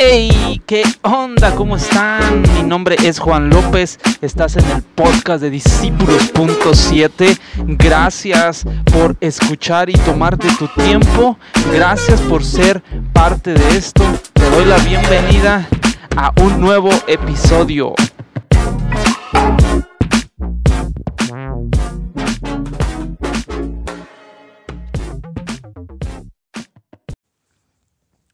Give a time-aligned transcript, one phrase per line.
[0.00, 1.56] Hey, ¿qué onda?
[1.56, 2.42] ¿Cómo están?
[2.54, 3.98] Mi nombre es Juan López.
[4.20, 7.36] Estás en el podcast de Discípulos.7.
[7.76, 11.36] Gracias por escuchar y tomarte tu tiempo.
[11.72, 12.80] Gracias por ser
[13.12, 14.04] parte de esto.
[14.34, 15.68] Te doy la bienvenida
[16.16, 17.94] a un nuevo episodio.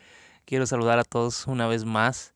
[0.44, 2.34] quiero saludar a todos una vez más.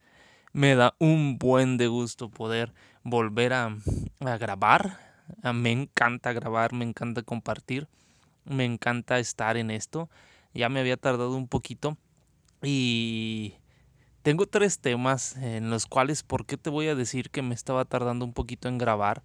[0.55, 2.73] Me da un buen de gusto poder
[3.03, 3.77] volver a,
[4.19, 4.99] grabar.
[5.43, 7.87] Ah, me encanta grabar, me encanta compartir,
[8.47, 10.09] me encanta estar en esto.
[10.55, 11.99] Ya me había tardado un poquito
[12.63, 13.57] y
[14.25, 17.85] tengo tres temas en los cuales, ¿por qué te voy a decir que me estaba
[17.85, 19.23] tardando un poquito en grabar?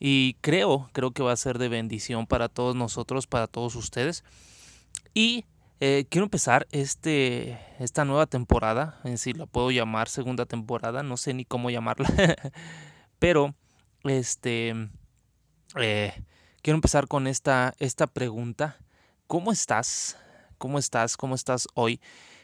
[0.00, 4.24] Y creo, creo que va a ser de bendición para todos nosotros, para todos ustedes.
[5.14, 5.44] Y
[5.78, 11.16] eh, quiero empezar este, esta nueva temporada, en si la puedo llamar segunda temporada, no
[11.16, 12.08] sé ni cómo llamarla,
[13.20, 13.54] pero
[14.02, 14.74] este,
[15.76, 16.24] eh,
[16.60, 18.78] quiero empezar con esta, esta pregunta.
[19.28, 20.16] ¿Cómo estás?
[20.58, 21.16] ¿Cómo estás?
[21.16, 22.00] ¿Cómo estás hoy?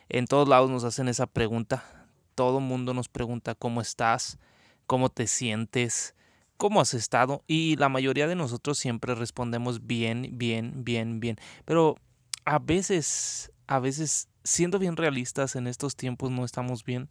[0.08, 1.95] En todos lados nos hacen esa pregunta.
[2.36, 4.38] Todo mundo nos pregunta cómo estás,
[4.86, 6.14] cómo te sientes,
[6.56, 7.42] cómo has estado.
[7.48, 11.38] Y la mayoría de nosotros siempre respondemos bien, bien, bien, bien.
[11.64, 11.96] Pero
[12.44, 17.08] a veces, a veces, siendo bien realistas en estos tiempos no estamos bien.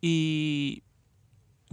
[0.00, 0.82] Y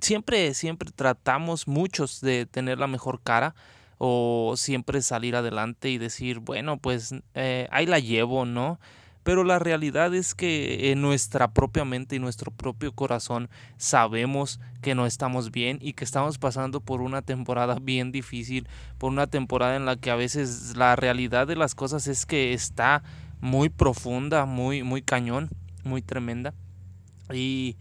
[0.02, 3.56] siempre, siempre tratamos muchos de tener la mejor cara
[4.00, 8.80] o siempre salir adelante y decir, bueno, pues eh, ahí la llevo, ¿no?
[9.23, 14.95] Pero la realidad es que en nuestra propia mente y nuestro propio corazón sabemos que
[14.95, 18.67] no estamos bien y que estamos pasando por una temporada bien difícil,
[18.98, 22.54] por una temporada en la que a veces la realidad de las cosas es que
[22.54, 23.04] está
[23.42, 25.49] muy profunda, muy, muy cañón,
[25.83, 26.54] muy tremenda.
[27.33, 27.77] Y,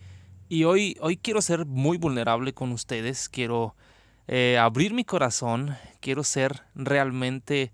[0.48, 3.74] y hoy, hoy quiero ser muy vulnerable con ustedes, quiero
[4.26, 7.72] eh, abrir mi corazón, quiero ser realmente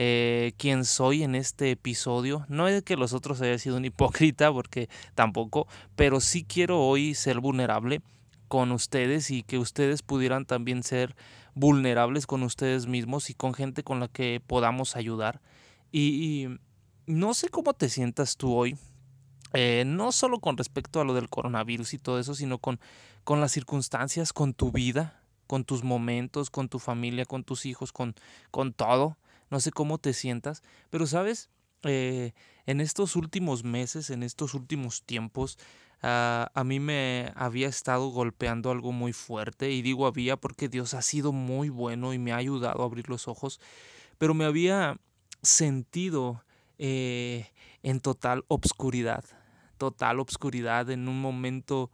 [0.00, 2.46] eh, quien soy en este episodio.
[2.48, 5.66] No es que los otros haya sido un hipócrita, porque tampoco,
[5.96, 8.00] pero sí quiero hoy ser vulnerable
[8.46, 11.16] con ustedes y que ustedes pudieran también ser
[11.54, 15.42] vulnerables con ustedes mismos y con gente con la que podamos ayudar.
[15.90, 16.46] Y,
[17.06, 18.76] no sé cómo te sientas tú hoy,
[19.54, 22.78] eh, no solo con respecto a lo del coronavirus y todo eso, sino con,
[23.24, 27.92] con las circunstancias, con tu vida, con tus momentos, con tu familia, con tus hijos,
[27.92, 28.14] con,
[28.52, 29.16] con todo
[29.50, 31.50] no sé cómo te sientas, pero sabes,
[31.82, 32.32] eh,
[32.66, 35.58] en estos últimos meses, en estos últimos tiempos,
[36.02, 40.94] ah, a mí me había estado golpeando algo muy fuerte, y digo había porque Dios
[40.94, 43.60] ha sido muy bueno y me ha ayudado a abrir los ojos,
[44.18, 44.98] pero me había
[45.42, 46.44] sentido
[46.78, 47.46] eh,
[47.82, 49.24] en total obscuridad,
[49.78, 51.90] total obscuridad en un momento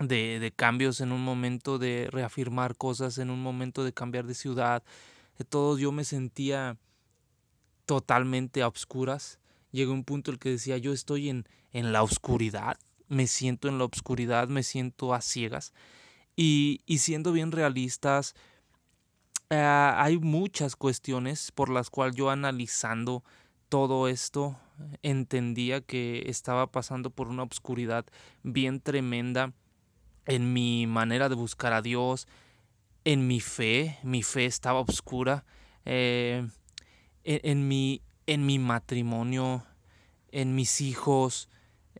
[0.00, 4.34] de, de cambios, en un momento de reafirmar cosas, en un momento de cambiar de
[4.34, 4.82] ciudad,
[5.38, 6.76] de todos yo me sentía
[7.86, 9.38] totalmente a obscuras.
[9.70, 12.78] Llegó un punto en el que decía, yo estoy en, en la oscuridad,
[13.08, 15.72] me siento en la oscuridad, me siento a ciegas.
[16.36, 18.34] Y, y siendo bien realistas,
[19.50, 23.24] eh, hay muchas cuestiones por las cuales yo analizando
[23.68, 24.58] todo esto
[25.02, 28.04] entendía que estaba pasando por una oscuridad
[28.42, 29.52] bien tremenda
[30.26, 32.28] en mi manera de buscar a Dios,
[33.04, 35.44] en mi fe, mi fe estaba oscura,
[35.84, 36.46] eh,
[37.24, 39.64] en, mi, en mi matrimonio,
[40.30, 41.48] en mis hijos,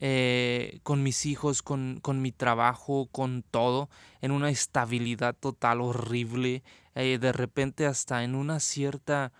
[0.00, 3.88] eh, con mis hijos, con, con, mi trabajo, con todo,
[4.20, 6.62] en una estabilidad total horrible,
[6.94, 9.32] eh, de repente hasta en una cierta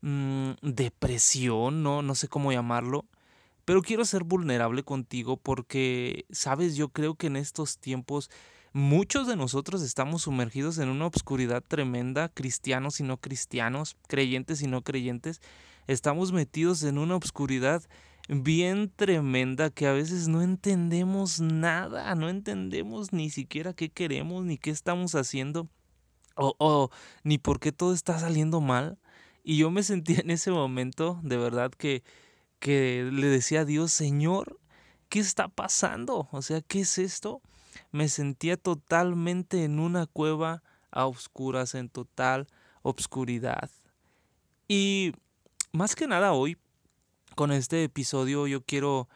[0.00, 2.02] mm, depresión, ¿no?
[2.02, 3.06] no sé cómo llamarlo.
[3.64, 8.30] Pero quiero ser vulnerable contigo porque, sabes, yo creo que en estos tiempos
[8.72, 14.68] Muchos de nosotros estamos sumergidos en una obscuridad tremenda, cristianos y no cristianos, creyentes y
[14.68, 15.40] no creyentes.
[15.88, 17.82] Estamos metidos en una obscuridad
[18.28, 24.56] bien tremenda que a veces no entendemos nada, no entendemos ni siquiera qué queremos, ni
[24.56, 25.68] qué estamos haciendo,
[26.36, 26.90] o,
[27.24, 29.00] ni por qué todo está saliendo mal.
[29.42, 32.04] Y yo me sentí en ese momento, de verdad, que,
[32.60, 34.60] que le decía a Dios, Señor,
[35.08, 36.28] ¿qué está pasando?
[36.30, 37.42] O sea, ¿qué es esto?
[37.92, 42.46] Me sentía totalmente en una cueva a oscuras, en total
[42.82, 43.70] obscuridad.
[44.68, 45.12] Y
[45.72, 46.56] más que nada hoy,
[47.34, 49.08] con este episodio, yo quiero,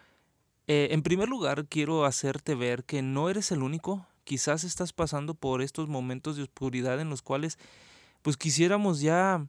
[0.67, 4.07] eh, en primer lugar, quiero hacerte ver que no eres el único.
[4.25, 7.59] Quizás estás pasando por estos momentos de oscuridad en los cuales
[8.23, 9.47] pues quisiéramos ya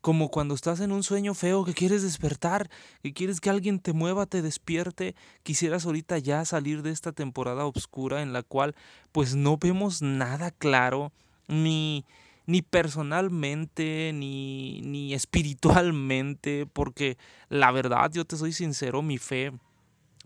[0.00, 2.70] como cuando estás en un sueño feo que quieres despertar,
[3.02, 7.66] que quieres que alguien te mueva, te despierte, quisieras ahorita ya salir de esta temporada
[7.66, 8.74] oscura en la cual
[9.12, 11.12] pues no vemos nada claro,
[11.48, 12.04] ni,
[12.46, 17.18] ni personalmente, ni, ni espiritualmente, porque
[17.48, 19.52] la verdad, yo te soy sincero, mi fe,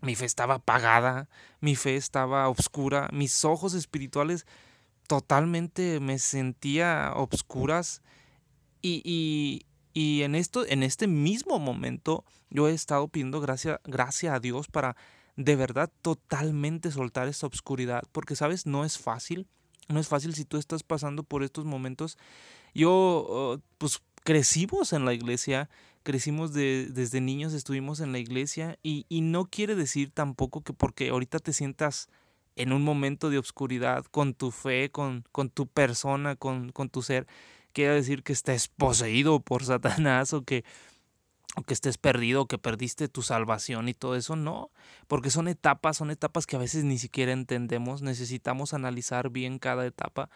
[0.01, 1.29] mi fe estaba apagada,
[1.59, 4.45] mi fe estaba oscura, mis ojos espirituales
[5.07, 8.01] totalmente me sentía obscuras
[8.81, 14.39] y, y, en, esto, en este mismo momento yo he estado pidiendo gracia, gracia a
[14.39, 14.95] Dios para
[15.35, 19.47] de verdad totalmente soltar esta oscuridad, porque sabes, no es fácil,
[19.87, 22.17] no es fácil si tú estás pasando por estos momentos.
[22.73, 25.69] Yo, oh, pues crecimos en la iglesia,
[26.03, 30.73] crecimos de, desde niños, estuvimos en la iglesia y, y, no quiere decir tampoco que
[30.73, 32.09] porque ahorita te sientas
[32.55, 37.01] en un momento de oscuridad con tu fe, con, con tu persona, con, con tu
[37.01, 37.27] ser,
[37.71, 40.63] quiere decir que estés poseído por Satanás o que,
[41.55, 44.71] o que estés perdido, o que perdiste tu salvación y todo eso, no,
[45.07, 49.85] porque son etapas, son etapas que a veces ni siquiera entendemos, necesitamos analizar bien cada
[49.85, 50.29] etapa,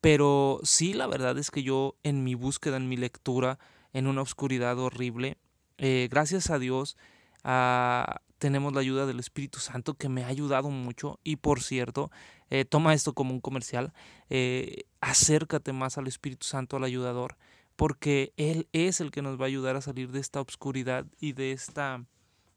[0.00, 3.58] pero sí la verdad es que yo en mi búsqueda, en mi lectura,
[3.92, 5.38] en una oscuridad horrible,
[5.78, 6.96] eh, gracias a Dios,
[7.44, 11.18] a, tenemos la ayuda del Espíritu Santo que me ha ayudado mucho.
[11.24, 12.10] Y por cierto,
[12.50, 13.92] eh, toma esto como un comercial,
[14.30, 17.36] eh, acércate más al Espíritu Santo, al ayudador,
[17.76, 21.32] porque Él es el que nos va a ayudar a salir de esta obscuridad y
[21.32, 22.04] de esta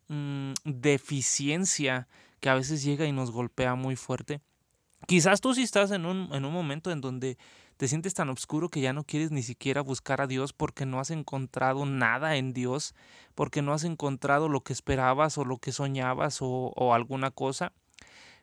[0.08, 2.08] mm, deficiencia
[2.40, 4.42] que a veces llega y nos golpea muy fuerte.
[5.08, 7.38] Quizás tú sí estás en un, en un momento en donde
[7.82, 11.00] te sientes tan oscuro que ya no quieres ni siquiera buscar a Dios porque no
[11.00, 12.94] has encontrado nada en Dios,
[13.34, 17.74] porque no has encontrado lo que esperabas o lo que soñabas o, alguna cosa.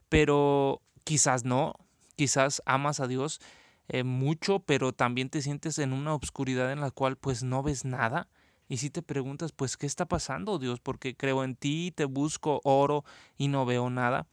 [0.09, 1.75] Pero quizás no,
[2.17, 3.41] quizás amas a Dios
[3.87, 7.85] eh, mucho, pero también te sientes en una oscuridad en la cual pues no ves
[7.85, 8.27] nada.
[8.69, 10.81] Y si te preguntas, pues, ¿qué está pasando, Dios?
[10.81, 13.05] Porque creo en ti, te busco, oro
[13.37, 14.27] y no veo nada.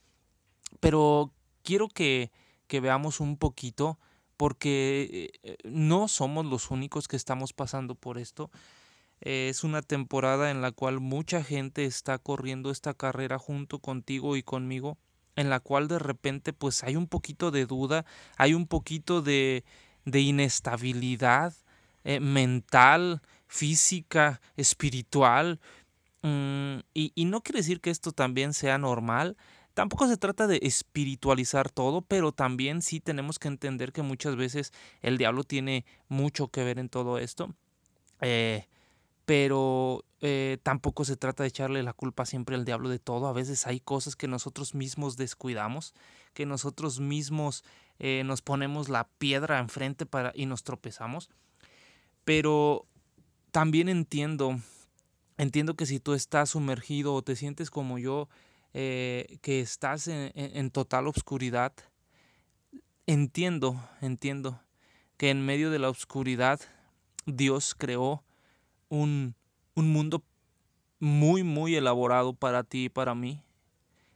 [0.80, 1.32] Pero
[1.62, 2.32] quiero que,
[2.66, 4.00] que veamos un poquito
[4.38, 8.52] porque eh, no somos los únicos que estamos pasando por esto.
[9.22, 14.44] Es una temporada en la cual mucha gente está corriendo esta carrera junto contigo y
[14.44, 14.98] conmigo,
[15.36, 18.06] en la cual de repente pues hay un poquito de duda,
[18.38, 19.64] hay un poquito de,
[20.04, 21.54] de inestabilidad
[22.04, 25.60] eh, mental, física, espiritual.
[26.22, 29.38] Mm, y, y no quiere decir que esto también sea normal,
[29.76, 34.72] Tampoco se trata de espiritualizar todo, pero también sí tenemos que entender que muchas veces
[35.02, 37.54] el diablo tiene mucho que ver en todo esto.
[38.22, 38.68] Eh,
[39.26, 43.28] pero eh, tampoco se trata de echarle la culpa siempre al diablo de todo.
[43.28, 45.94] A veces hay cosas que nosotros mismos descuidamos,
[46.34, 47.66] que nosotros mismos
[48.00, 51.30] eh, nos ponemos la piedra enfrente para, y nos tropezamos.
[52.24, 52.86] Pero
[53.52, 54.58] también entiendo,
[55.38, 58.30] entiendo que si tú estás sumergido o te sientes como yo,
[58.78, 61.72] eh, que estás en, total oscuridad,
[63.08, 64.60] entiendo, entiendo
[65.16, 66.60] que en medio de la oscuridad
[67.26, 68.26] Dios creó
[68.90, 69.34] un,
[69.76, 70.26] un mundo
[71.00, 73.46] muy, muy elaborado para ti y para mí.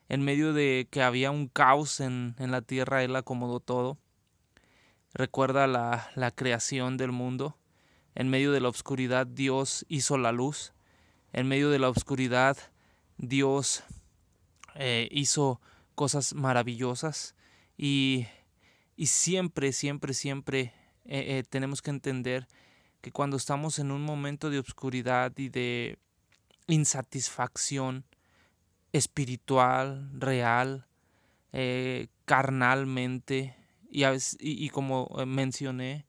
[0.10, 3.98] En medio de que había un caos en, en la tierra, Él acomodó todo.
[5.14, 7.56] Recuerda la, la creación del mundo.
[8.14, 10.74] En medio de la oscuridad Dios hizo la luz.
[11.32, 12.58] En medio de la oscuridad
[13.18, 13.86] Dios
[14.82, 15.60] eh, hizo
[15.94, 17.36] cosas maravillosas
[17.78, 18.28] y,
[18.96, 22.48] y siempre, siempre, siempre eh, eh, tenemos que entender
[23.02, 26.00] que cuando estamos en un momento de obscuridad y de
[26.68, 28.06] insatisfacción
[28.94, 30.88] espiritual, real,
[32.24, 33.58] carnalmente
[33.92, 34.04] y,
[34.40, 36.06] y como mencioné,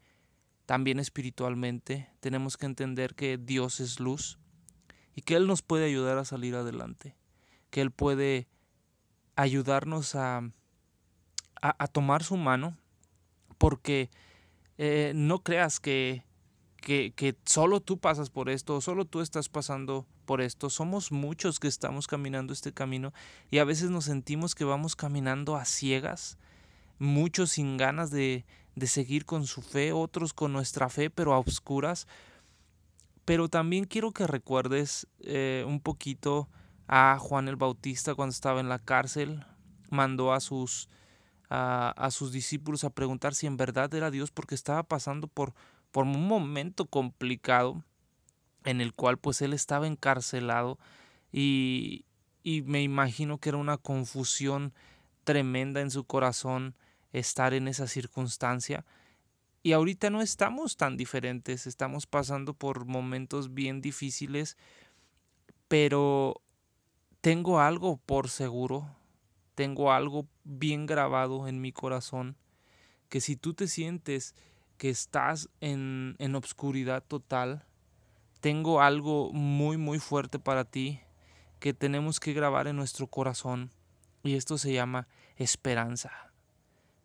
[0.67, 4.39] también espiritualmente, tenemos que entender que Dios es luz
[5.17, 7.17] y que Él nos puede ayudar a salir adelante,
[7.71, 8.47] que Él puede
[9.41, 10.43] ayudarnos a,
[11.63, 12.77] a, tomar su mano,
[13.59, 14.11] porque
[14.79, 16.25] eh, no creas que,
[16.77, 20.69] que, que, solo tú pasas por esto, solo tú estás pasando por esto.
[20.71, 23.13] Somos muchos que estamos caminando este camino
[23.51, 26.39] y a veces nos sentimos que vamos caminando a ciegas,
[26.99, 28.45] muchos sin ganas de,
[28.75, 32.07] de seguir con su fe, otros con nuestra fe, pero a oscuras.
[33.25, 36.49] Pero también quiero que recuerdes eh, un poquito
[36.93, 39.45] a Juan el Bautista cuando estaba en la cárcel,
[39.91, 40.89] mandó a sus,
[41.49, 45.55] a, sus discípulos a preguntar si en verdad era Dios porque estaba pasando por,
[45.93, 47.85] por un momento complicado
[48.65, 50.81] en el cual pues él estaba encarcelado
[51.31, 52.07] y,
[52.43, 54.75] y me imagino que era una confusión
[55.23, 56.75] tremenda en su corazón
[57.13, 58.85] estar en esa circunstancia.
[59.63, 64.57] y ahorita no estamos tan diferentes, estamos pasando por momentos bien difíciles,
[65.69, 66.43] pero
[67.21, 68.97] tengo algo por seguro,
[69.55, 72.37] tengo algo bien grabado en mi corazón,
[73.09, 74.35] que si tú te sientes
[74.79, 77.67] que estás en, en obscuridad total,
[78.41, 81.00] tengo algo muy muy fuerte para ti
[81.59, 83.71] que tenemos que grabar en nuestro corazón
[84.23, 86.11] y esto se llama esperanza.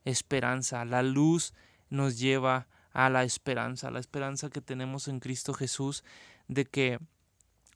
[0.05, 1.53] Esperanza, la luz
[1.89, 6.03] nos lleva a la esperanza, la esperanza que tenemos en Cristo Jesús
[6.47, 6.99] de que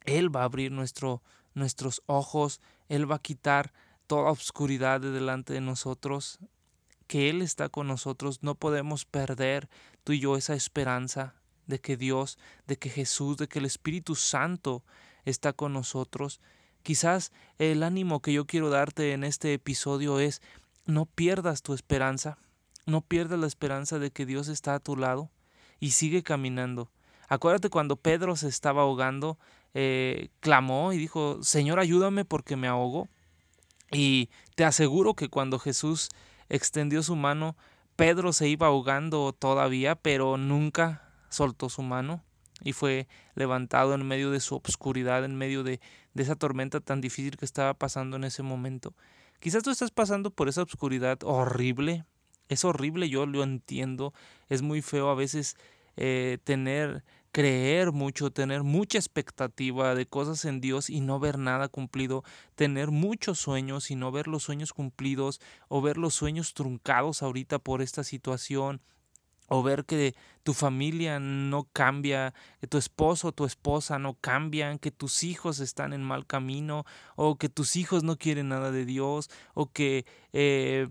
[0.06, 1.22] Él va a abrir nuestro,
[1.54, 3.72] nuestros ojos, Él va a quitar
[4.06, 6.38] toda obscuridad de delante de nosotros,
[7.06, 9.68] que Él está con nosotros, no podemos perder
[10.04, 11.34] tú y yo esa esperanza
[11.66, 14.84] de que Dios, de que Jesús, de que el Espíritu Santo
[15.24, 16.40] está con nosotros.
[16.82, 20.42] Quizás el ánimo que yo quiero darte en este episodio es
[20.86, 22.38] no pierdas tu esperanza,
[22.86, 25.30] no pierdas la esperanza de que Dios está a tu lado
[25.78, 26.90] y sigue caminando.
[27.28, 29.38] Acuérdate cuando Pedro se estaba ahogando,
[29.74, 33.08] eh, clamó y dijo, Señor, ayúdame porque me ahogo.
[33.92, 36.08] Y te aseguro que cuando Jesús
[36.48, 37.56] extendió su mano,
[37.96, 42.22] Pedro se iba ahogando todavía, pero nunca soltó su mano
[42.62, 45.80] y fue levantado en medio de su obscuridad, en medio de,
[46.14, 48.94] de esa tormenta tan difícil que estaba pasando en ese momento.
[49.40, 52.04] Quizás tú estás pasando por esa obscuridad horrible,
[52.48, 54.12] es horrible, yo lo entiendo,
[54.48, 55.56] es muy feo a veces
[55.96, 61.68] eh, tener, creer mucho, tener mucha expectativa de cosas en Dios y no ver nada
[61.68, 67.22] cumplido, tener muchos sueños y no ver los sueños cumplidos o ver los sueños truncados
[67.22, 68.80] ahorita por esta situación
[69.50, 74.78] o ver que tu familia no cambia, que tu esposo o tu esposa no cambian,
[74.78, 76.84] que tus hijos están en mal camino,
[77.16, 80.88] o que tus hijos no quieren nada de Dios, o que eh,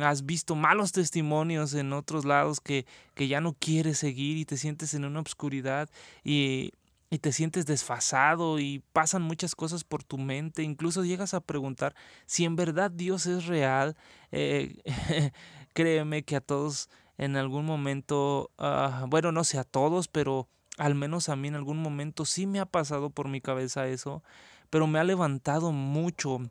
[0.00, 4.56] has visto malos testimonios en otros lados que, que ya no quieres seguir y te
[4.56, 5.90] sientes en una obscuridad
[6.24, 6.72] y,
[7.10, 11.94] y te sientes desfasado y pasan muchas cosas por tu mente, incluso llegas a preguntar
[12.26, 13.96] si en verdad Dios es real.
[14.32, 14.76] Eh,
[15.74, 20.94] créeme que a todos en algún momento, ah, bueno, no sé a todos, pero al
[20.94, 24.22] menos a mí en algún momento sí me ha pasado por mi cabeza eso,
[24.70, 26.50] pero me ha levantado mucho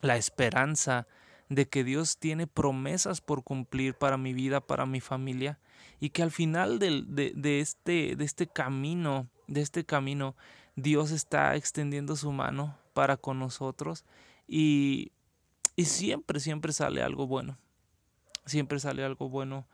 [0.00, 1.06] la esperanza
[1.54, 5.58] de que Dios tiene promesas por cumplir para mi vida, para mi familia,
[6.00, 10.34] y que al final de, de, este, de este camino, de este camino,
[10.76, 14.04] Dios está extendiendo su mano para con nosotros
[14.48, 15.12] y,
[15.76, 17.58] y siempre, siempre sale algo bueno.
[18.46, 19.66] Siempre sale algo bueno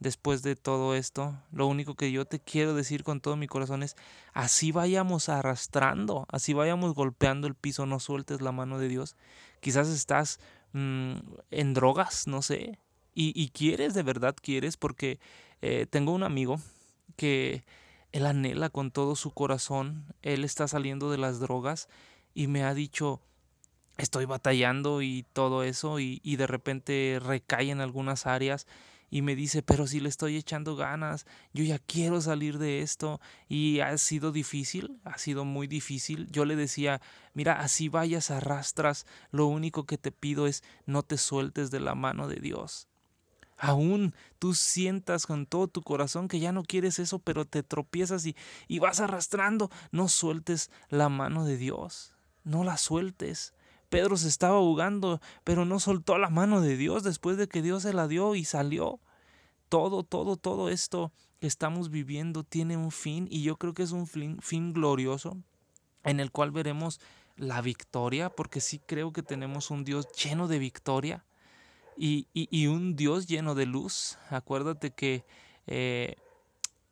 [0.00, 3.82] después de todo esto, lo único que yo te quiero decir con todo mi corazón
[3.82, 3.96] es,
[4.32, 9.16] así vayamos arrastrando, así vayamos golpeando el piso, no sueltes la mano de Dios.
[9.60, 10.38] Quizás estás
[10.72, 11.12] mm,
[11.50, 12.78] en drogas, no sé,
[13.20, 15.18] y, quieres, de verdad quieres, porque
[15.60, 16.60] eh, tengo un amigo
[17.16, 17.64] que
[18.12, 21.88] él anhela con todo su corazón, él está saliendo de las drogas
[22.32, 23.20] y me ha dicho,
[23.96, 28.68] estoy batallando y todo eso, y, y de repente recae en algunas áreas
[29.10, 33.20] y me dice, pero si le estoy echando ganas, yo ya quiero salir de esto
[33.48, 36.26] y ha sido difícil, ha sido muy difícil.
[36.30, 37.00] Yo le decía,
[37.32, 41.94] mira, así vayas, arrastras, lo único que te pido es no te sueltes de la
[41.94, 42.88] mano de Dios.
[43.56, 48.24] Aún tú sientas con todo tu corazón que ya no quieres eso, pero te tropiezas
[48.24, 48.36] y,
[48.68, 53.52] y vas arrastrando, no sueltes la mano de Dios, no la sueltes.
[53.88, 57.82] Pedro se estaba ahogando, pero no soltó la mano de Dios después de que Dios
[57.82, 59.00] se la dio y salió.
[59.68, 63.92] Todo, todo, todo esto que estamos viviendo tiene un fin y yo creo que es
[63.92, 65.36] un fin, glorioso
[66.04, 67.00] en el cual veremos
[67.36, 71.24] la victoria, porque sí creo que tenemos un Dios lleno de victoria
[71.96, 74.18] y, y, un Dios lleno de luz.
[74.30, 75.24] Acuérdate que
[75.66, 76.16] eh,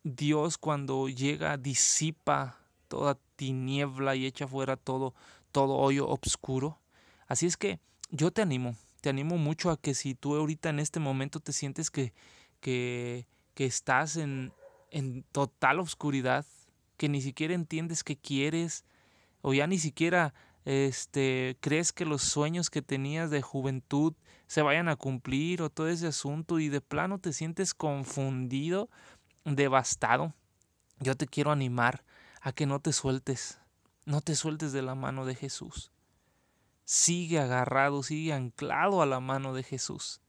[0.02, 5.14] Dios cuando llega disipa toda tiniebla y echa fuera todo,
[5.52, 6.78] todo hoyo oscuro.
[7.26, 7.80] Así es que
[8.10, 11.52] yo te animo, te animo mucho a que si tú ahorita en este momento te
[11.52, 12.12] sientes que,
[12.60, 14.52] que, estás en,
[14.90, 16.46] en total oscuridad,
[16.96, 18.84] que ni siquiera entiendes qué quieres,
[19.42, 24.14] o ya ni siquiera este, crees que los sueños que tenías de juventud
[24.46, 28.88] se vayan a cumplir o todo ese asunto y de plano te sientes confundido,
[29.44, 30.34] devastado,
[31.00, 32.04] yo te quiero animar
[32.40, 33.58] a que no te sueltes,
[34.04, 35.92] no te sueltes de la mano de Jesús
[36.86, 40.20] sigue agarrado, sigue anclado a la mano de Jesús.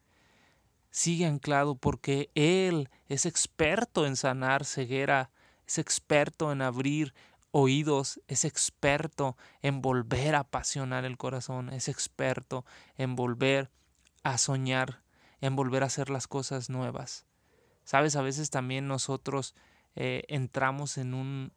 [0.89, 5.29] Sigue anclado porque Él es experto en sanar ceguera,
[5.65, 7.13] es experto en abrir
[7.51, 12.65] oídos, es experto en volver a apasionar el corazón, es experto
[12.97, 13.69] en volver
[14.23, 15.03] a soñar,
[15.39, 17.25] en volver a hacer las cosas nuevas.
[17.83, 19.53] Sabes, a veces también nosotros
[19.95, 21.53] eh, entramos en un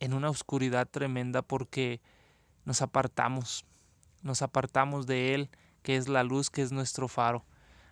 [0.00, 2.00] en una oscuridad tremenda porque
[2.64, 3.64] nos apartamos,
[4.22, 5.50] nos apartamos de Él,
[5.82, 7.44] que es la luz, que es nuestro faro.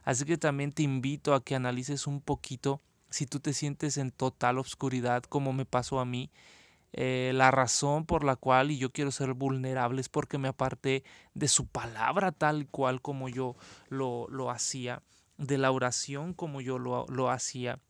[0.05, 2.81] Así que también te invito a que analices un poquito
[3.11, 6.31] si tú te sientes en total oscuridad, como me pasó a mí.
[6.93, 11.05] Eh, la razón por la cual, y yo quiero ser vulnerable, es porque me aparté
[11.35, 13.57] de su palabra tal cual como yo
[13.89, 15.03] lo, lo hacía,
[15.37, 17.81] de la oración como yo lo, lo hacía,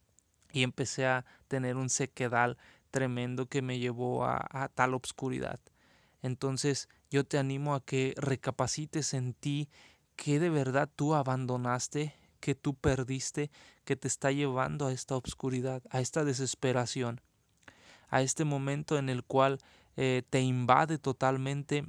[0.53, 2.57] y empecé a tener un sequedal
[2.91, 5.61] tremendo que me llevó a, a tal obscuridad.
[6.27, 9.69] Entonces yo te animo a que recapacites en ti
[10.17, 13.51] que de verdad tú abandonaste, que tú perdiste,
[13.85, 17.21] que te está llevando a esta obscuridad, a esta desesperación,
[18.09, 19.61] a este momento en el cual
[19.97, 21.87] eh, te invade totalmente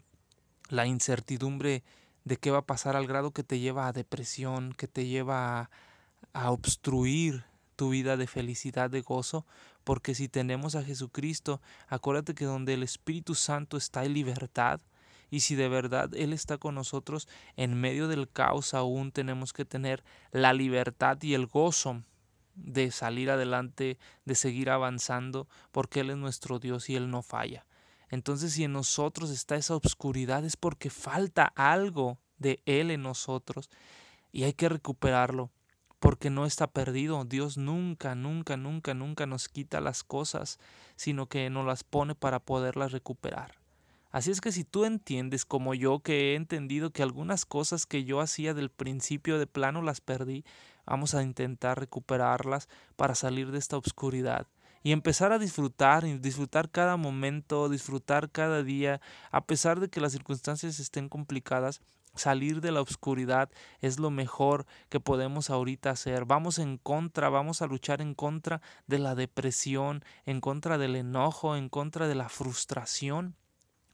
[0.69, 1.83] la incertidumbre
[2.23, 5.61] de qué va a pasar al grado que te lleva a depresión, que te lleva
[5.61, 5.69] a,
[6.33, 7.43] a obstruir
[7.75, 9.45] tu vida de felicidad, de gozo,
[9.87, 14.81] porque si tenemos a Jesucristo, acuérdate que donde el Espíritu Santo está hay libertad,
[15.29, 19.63] y si de verdad Él está con nosotros, en medio del caos aún tenemos que
[19.63, 22.03] tener la libertad y el gozo
[22.53, 27.65] de salir adelante, de seguir avanzando, porque Él es nuestro Dios y Él no falla.
[28.09, 33.69] Entonces si en nosotros está esa obscuridad es porque falta algo de Él en nosotros
[34.33, 35.49] y hay que recuperarlo
[35.99, 37.23] porque no está perdido.
[37.25, 40.59] Dios nunca, nunca, nunca, nunca nos quita las cosas,
[40.95, 43.55] sino que nos las pone para poderlas recuperar.
[44.11, 48.03] Así es que si tú entiendes como yo que he entendido que algunas cosas que
[48.03, 50.45] yo hacía del principio de plano las perdí,
[50.85, 54.47] vamos a intentar recuperarlas para salir de esta oscuridad
[54.83, 59.01] y empezar a disfrutar, disfrutar cada momento, disfrutar cada día,
[59.31, 61.81] a pesar de que las circunstancias estén complicadas,
[62.17, 66.25] salir de la oscuridad es lo mejor que podemos ahorita hacer.
[66.25, 71.55] Vamos en contra, vamos a luchar en contra de la depresión, en contra del enojo,
[71.55, 73.35] en contra de la frustración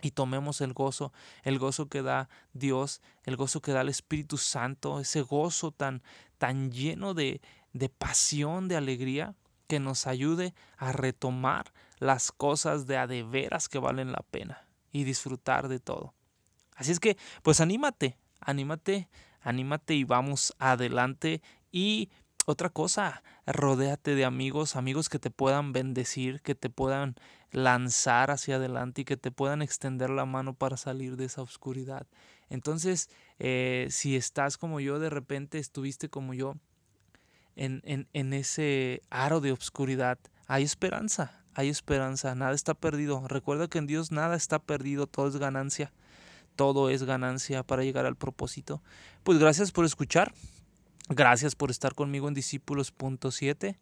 [0.03, 4.37] y tomemos el gozo, el gozo que da Dios, el gozo que da el Espíritu
[4.37, 6.03] Santo, ese gozo tan,
[6.37, 9.35] tan lleno de, de pasión, de alegría,
[9.67, 14.67] que nos ayude a retomar las cosas de a de veras que valen la pena
[14.91, 16.13] y disfrutar de todo.
[16.75, 19.09] Así es que, pues anímate, anímate,
[19.41, 22.09] anímate y vamos adelante y
[22.45, 27.15] otra cosa, rodéate de amigos, amigos que te puedan bendecir, que te puedan
[27.51, 32.05] lanzar hacia adelante y que te puedan extender la mano para salir de esa oscuridad.
[32.49, 36.55] Entonces, eh, si estás como yo, de repente estuviste como yo
[37.55, 43.25] en, en, en ese aro de oscuridad, hay esperanza, hay esperanza, nada está perdido.
[43.27, 45.93] Recuerda que en Dios nada está perdido, todo es ganancia,
[46.55, 48.81] todo es ganancia para llegar al propósito.
[49.23, 50.33] Pues gracias por escuchar.
[51.09, 53.77] Gracias por estar conmigo en Discípulos.7.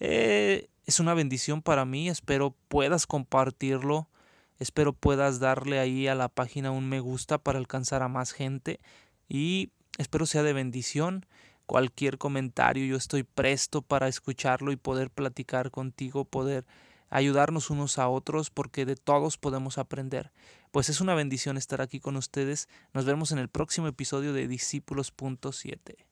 [0.00, 2.08] Eh, es una bendición para mí.
[2.08, 4.08] Espero puedas compartirlo.
[4.58, 8.80] Espero puedas darle ahí a la página un me gusta para alcanzar a más gente.
[9.28, 11.26] Y espero sea de bendición.
[11.66, 16.66] Cualquier comentario, yo estoy presto para escucharlo y poder platicar contigo, poder
[17.08, 20.32] ayudarnos unos a otros, porque de todos podemos aprender.
[20.72, 22.66] Pues es una bendición estar aquí con ustedes.
[22.94, 26.06] Nos vemos en el próximo episodio de Discípulos.7.